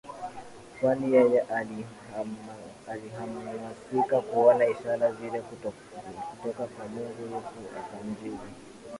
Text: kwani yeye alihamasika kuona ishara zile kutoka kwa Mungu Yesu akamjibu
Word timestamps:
kwani 0.79 1.05
yeye 1.15 1.39
alihamasika 2.87 4.21
kuona 4.21 4.65
ishara 4.69 5.11
zile 5.11 5.41
kutoka 6.29 6.63
kwa 6.65 6.87
Mungu 6.87 7.21
Yesu 7.21 7.77
akamjibu 7.79 8.39